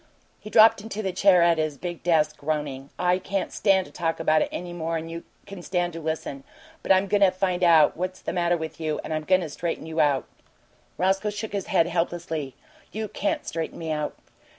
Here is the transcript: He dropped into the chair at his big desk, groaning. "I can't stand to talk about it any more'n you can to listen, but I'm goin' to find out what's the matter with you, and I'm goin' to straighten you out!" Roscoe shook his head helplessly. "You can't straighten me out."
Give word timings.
He 0.39 0.49
dropped 0.49 0.81
into 0.81 1.03
the 1.03 1.11
chair 1.11 1.43
at 1.43 1.59
his 1.59 1.77
big 1.77 2.01
desk, 2.01 2.37
groaning. 2.37 2.89
"I 2.97 3.19
can't 3.19 3.51
stand 3.53 3.85
to 3.85 3.91
talk 3.91 4.19
about 4.19 4.41
it 4.41 4.49
any 4.51 4.73
more'n 4.73 5.09
you 5.09 5.25
can 5.45 5.61
to 5.61 6.01
listen, 6.01 6.43
but 6.81 6.91
I'm 6.91 7.05
goin' 7.05 7.21
to 7.21 7.29
find 7.29 7.63
out 7.63 7.95
what's 7.95 8.19
the 8.23 8.33
matter 8.33 8.57
with 8.57 8.79
you, 8.79 8.99
and 9.03 9.13
I'm 9.13 9.25
goin' 9.25 9.41
to 9.41 9.49
straighten 9.49 9.85
you 9.85 9.99
out!" 10.01 10.25
Roscoe 10.97 11.29
shook 11.29 11.53
his 11.53 11.67
head 11.67 11.85
helplessly. 11.85 12.55
"You 12.91 13.09
can't 13.09 13.45
straighten 13.47 13.77
me 13.77 13.91
out." 13.91 14.15